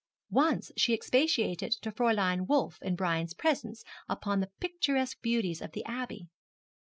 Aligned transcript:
Once 0.31 0.71
she 0.75 0.95
expatiated 0.95 1.73
to 1.73 1.91
Fräulein 1.91 2.47
Wolf 2.47 2.81
in 2.81 2.95
Brian's 2.95 3.35
presence 3.35 3.83
upon 4.09 4.39
the 4.39 4.49
picturesque 4.59 5.21
beauties 5.21 5.61
of 5.61 5.73
the 5.73 5.85
Abbey. 5.85 6.27